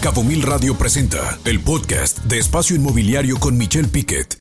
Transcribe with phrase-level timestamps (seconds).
[0.00, 4.38] Cabo Mil Radio presenta el podcast de Espacio Inmobiliario con Michelle Piquet.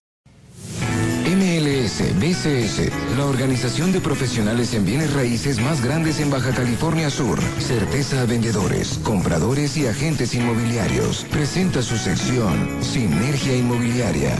[1.25, 7.41] MLS BCS, la organización de profesionales en bienes raíces más grandes en Baja California Sur.
[7.59, 11.25] Certeza a vendedores, compradores y agentes inmobiliarios.
[11.29, 14.37] Presenta su sección Sinergia Inmobiliaria.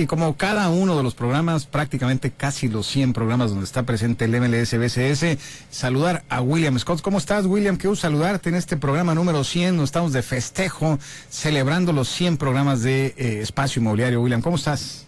[0.00, 4.24] Y como cada uno de los programas, prácticamente casi los 100 programas donde está presente
[4.24, 5.36] el MLS BCS,
[5.68, 7.02] saludar a William Scott.
[7.02, 7.76] ¿Cómo estás, William?
[7.76, 9.76] Quiero saludarte en este programa número 100.
[9.76, 14.22] Nos estamos de festejo, celebrando los 100 programas de eh, Espacio Inmobiliario.
[14.22, 15.06] William, ¿cómo estás?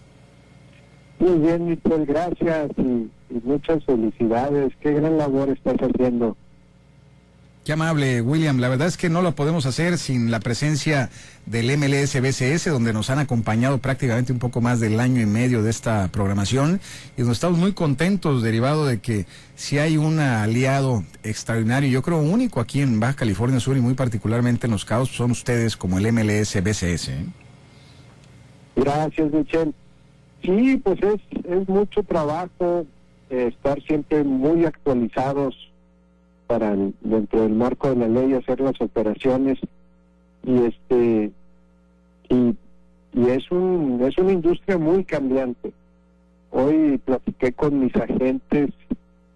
[1.17, 3.09] Muy bien, Michel, gracias y
[3.43, 4.73] muchas felicidades.
[4.79, 6.37] Qué gran labor estás haciendo.
[7.63, 8.59] Qué amable, William.
[8.59, 11.09] La verdad es que no lo podemos hacer sin la presencia
[11.45, 15.63] del MLS BCS, donde nos han acompañado prácticamente un poco más del año y medio
[15.63, 16.81] de esta programación.
[17.15, 22.17] Y nos estamos muy contentos, derivado de que si hay un aliado extraordinario, yo creo
[22.17, 25.97] único aquí en Baja California Sur y muy particularmente en Los Cabos, son ustedes como
[25.97, 27.07] el MLS BCS.
[27.07, 27.25] ¿eh?
[28.75, 29.71] Gracias, Michelle.
[30.41, 32.85] Sí, pues es, es mucho trabajo
[33.29, 35.55] eh, estar siempre muy actualizados
[36.47, 39.59] para dentro del marco de la ley hacer las operaciones
[40.45, 41.31] y este
[42.29, 42.55] y,
[43.13, 45.73] y es un es una industria muy cambiante.
[46.51, 48.69] Hoy platiqué con mis agentes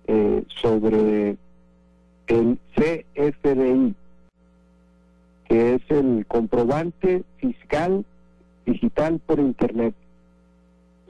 [0.08, 1.38] eh, sobre
[2.28, 3.96] el CFDI
[5.48, 8.06] que es el comprobante fiscal
[8.66, 9.94] digital por internet.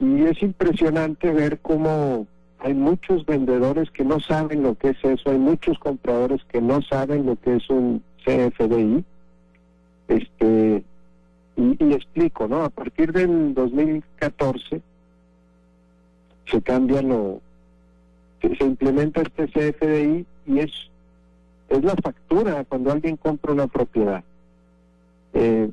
[0.00, 2.26] Y es impresionante ver cómo
[2.60, 6.82] hay muchos vendedores que no saben lo que es eso, hay muchos compradores que no
[6.82, 9.04] saben lo que es un CFDI.
[10.08, 10.82] Este,
[11.56, 12.64] y, y explico, ¿no?
[12.64, 14.80] A partir del 2014
[16.46, 17.40] se cambia lo,
[18.40, 20.72] se, implementa este CFDI y es,
[21.68, 24.24] es la factura cuando alguien compra una propiedad.
[25.34, 25.70] Eh,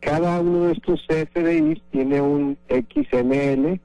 [0.00, 3.80] cada uno de estos CFDIs tiene un XML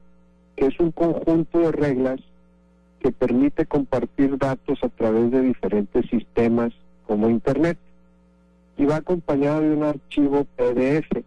[0.56, 2.20] que es un conjunto de reglas
[3.00, 6.74] que permite compartir datos a través de diferentes sistemas
[7.06, 7.78] como Internet.
[8.78, 11.24] Y va acompañado de un archivo PDF,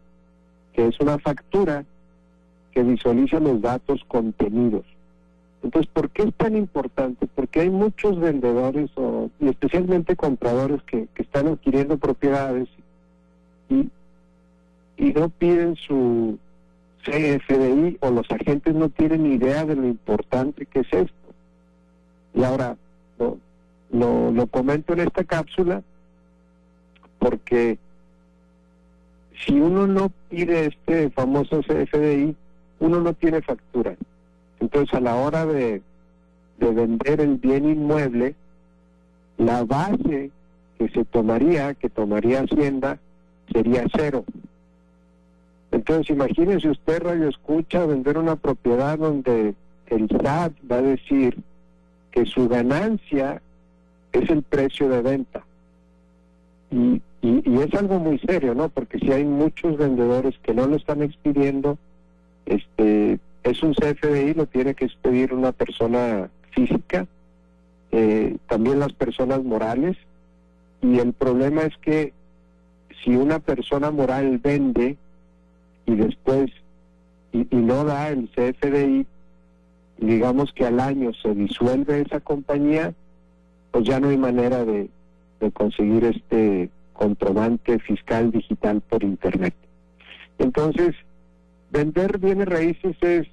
[0.72, 1.84] que es una factura
[2.72, 4.84] que visualiza los datos contenidos.
[5.62, 7.26] Entonces, ¿por qué es tan importante?
[7.34, 12.68] Porque hay muchos vendedores o, y especialmente compradores que, que están adquiriendo propiedades
[13.68, 13.88] y,
[14.96, 16.38] y no piden su,
[17.08, 21.14] CFDI o los agentes no tienen idea de lo importante que es esto.
[22.34, 22.76] Y ahora
[23.90, 25.82] lo, lo comento en esta cápsula
[27.18, 27.78] porque
[29.44, 32.36] si uno no pide este famoso CFDI,
[32.80, 33.96] uno no tiene factura.
[34.60, 35.82] Entonces a la hora de,
[36.58, 38.34] de vender el bien inmueble,
[39.36, 40.30] la base
[40.78, 42.98] que se tomaría, que tomaría Hacienda,
[43.52, 44.24] sería cero.
[45.70, 49.54] Entonces, imagínese usted, Radio Escucha, vender una propiedad donde
[49.86, 51.38] el SAT va a decir
[52.10, 53.42] que su ganancia
[54.12, 55.44] es el precio de venta.
[56.70, 58.68] Y, y, y es algo muy serio, ¿no?
[58.68, 61.78] Porque si hay muchos vendedores que no lo están expidiendo,
[62.46, 67.06] este es un CFDI, lo tiene que expedir una persona física,
[67.90, 69.96] eh, también las personas morales,
[70.82, 72.12] y el problema es que
[73.02, 74.96] si una persona moral vende,
[75.88, 76.50] y después
[77.32, 79.06] y, y no da el CFDI,
[79.98, 82.94] digamos que al año se disuelve esa compañía,
[83.70, 84.88] pues ya no hay manera de,
[85.40, 89.54] de conseguir este comprobante fiscal digital por internet.
[90.38, 90.94] Entonces,
[91.70, 93.26] vender bienes raíces es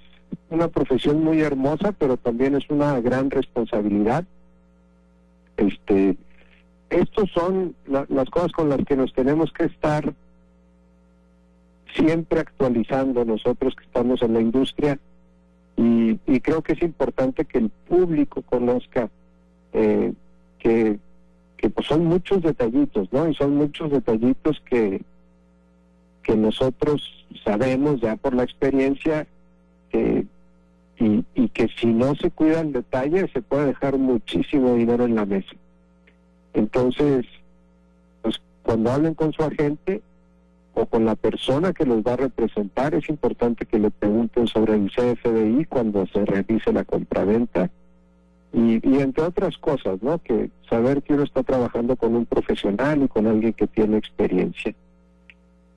[0.49, 4.23] una profesión muy hermosa, pero también es una gran responsabilidad.
[5.57, 6.17] Este,
[6.89, 10.13] estos son la- las cosas con las que nos tenemos que estar
[11.95, 14.99] siempre actualizando nosotros que estamos en la industria
[15.77, 19.09] y, y creo que es importante que el público conozca
[19.73, 20.13] eh,
[20.59, 20.99] que,
[21.73, 23.27] pues son muchos detallitos, ¿no?
[23.27, 25.01] Y son muchos detallitos que,
[26.21, 29.25] que nosotros sabemos ya por la experiencia
[29.91, 30.25] eh,
[30.99, 35.15] y, y que si no se cuida el detalle se puede dejar muchísimo dinero en
[35.15, 35.53] la mesa.
[36.53, 37.25] Entonces,
[38.21, 40.01] pues cuando hablen con su agente,
[40.75, 44.75] o con la persona que los va a representar, es importante que le pregunten sobre
[44.75, 47.69] el CFDI cuando se realice la compraventa
[48.53, 50.21] y, entre otras cosas, ¿no?
[50.21, 54.73] Que saber que uno está trabajando con un profesional y con alguien que tiene experiencia.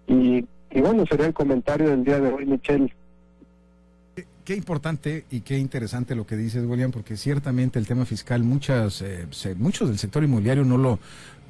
[0.07, 2.93] Y, y bueno, sería el comentario del día de hoy, Michelle.
[4.49, 9.03] Qué importante y qué interesante lo que dices, William, porque ciertamente el tema fiscal, muchas,
[9.03, 9.27] eh,
[9.59, 10.99] muchos del sector inmobiliario no lo,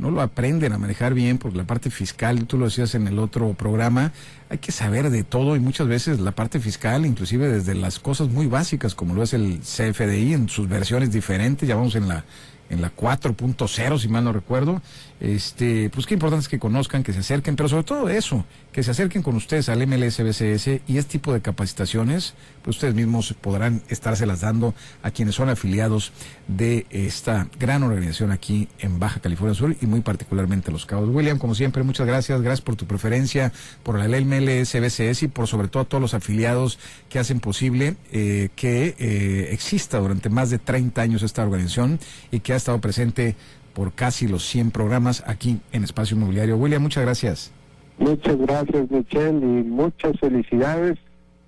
[0.01, 3.21] no lo aprenden a manejar bien porque la parte fiscal, tú lo decías en el
[3.21, 4.13] otro programa,
[4.49, 8.31] hay que saber de todo y muchas veces la parte fiscal, inclusive desde las cosas
[8.31, 12.25] muy básicas como lo es el CFDI en sus versiones diferentes, ya vamos en la
[12.71, 14.81] en la 4.0, si mal no recuerdo.
[15.21, 18.83] Este, pues qué importante es que conozcan, que se acerquen, pero sobre todo eso, que
[18.85, 23.83] se acerquen con ustedes al MLSBCS y este tipo de capacitaciones, pues ustedes mismos podrán
[23.89, 26.13] estárselas dando a quienes son afiliados
[26.47, 31.09] de esta gran organización aquí en Baja California Sur y muy particularmente Los Cabos.
[31.09, 35.69] William, como siempre, muchas gracias, gracias por tu preferencia, por la MLSBCS y por sobre
[35.69, 36.79] todo a todos los afiliados
[37.09, 41.99] que hacen posible eh, que eh, exista durante más de 30 años esta organización
[42.31, 43.37] y que ha estado presente
[43.75, 46.57] por casi los 100 programas aquí en Espacio Inmobiliario.
[46.57, 47.53] William, muchas gracias.
[47.99, 50.99] Muchas gracias, Michelle, y muchas felicidades.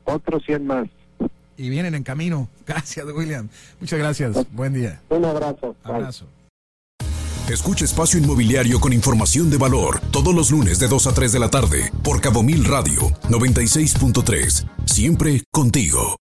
[0.04, 0.88] Otros 100 más.
[1.56, 2.48] Y vienen en camino.
[2.66, 3.48] Gracias, William.
[3.80, 4.50] Muchas gracias.
[4.52, 5.00] Buen día.
[5.10, 5.76] Un abrazo.
[5.84, 6.26] Abrazo.
[7.48, 11.38] Escucha Espacio Inmobiliario con información de valor todos los lunes de 2 a 3 de
[11.38, 14.66] la tarde por Cabo Mil Radio 96.3.
[14.86, 16.16] Siempre contigo.